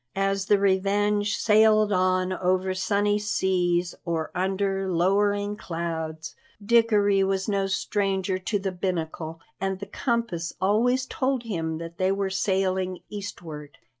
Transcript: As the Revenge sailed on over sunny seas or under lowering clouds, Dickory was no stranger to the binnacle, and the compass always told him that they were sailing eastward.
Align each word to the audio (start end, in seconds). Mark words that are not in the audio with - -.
As 0.15 0.47
the 0.47 0.57
Revenge 0.57 1.35
sailed 1.37 1.93
on 1.93 2.33
over 2.33 2.73
sunny 2.73 3.19
seas 3.19 3.93
or 4.03 4.31
under 4.33 4.91
lowering 4.91 5.55
clouds, 5.55 6.33
Dickory 6.65 7.23
was 7.23 7.47
no 7.47 7.67
stranger 7.67 8.39
to 8.39 8.57
the 8.57 8.71
binnacle, 8.71 9.39
and 9.59 9.77
the 9.77 9.85
compass 9.85 10.53
always 10.59 11.05
told 11.05 11.43
him 11.43 11.77
that 11.77 11.99
they 11.99 12.11
were 12.11 12.31
sailing 12.31 13.01
eastward. 13.09 13.77